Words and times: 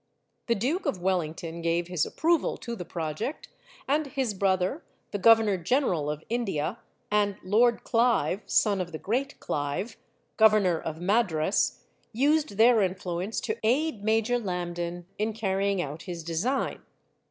The 0.47 0.55
Duke 0.55 0.87
of 0.87 0.99
Wellington 0.99 1.61
gave 1.61 1.85
his 1.87 2.07
approval 2.07 2.57
to 2.57 2.75
the 2.75 2.83
project, 2.83 3.49
and 3.87 4.07
his 4.07 4.33
brother, 4.33 4.81
the 5.11 5.19
Governor 5.19 5.57
General 5.57 6.09
of 6.09 6.23
India, 6.27 6.79
and 7.11 7.35
Lord 7.43 7.83
Clive 7.83 8.41
(son 8.47 8.81
of 8.81 8.93
the 8.93 8.97
great 8.97 9.39
Clive), 9.39 9.97
Governor 10.37 10.79
of 10.79 10.99
Madras, 10.99 11.83
used 12.13 12.57
their 12.57 12.81
influence 12.81 13.39
to 13.41 13.59
aid 13.61 14.03
Major 14.03 14.39
Lambton 14.39 15.05
in 15.19 15.33
carrying 15.33 15.83
out 15.83 16.01
his 16.01 16.23
design. 16.23 16.81